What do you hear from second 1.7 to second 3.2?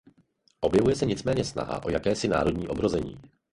o jakési národní obrození.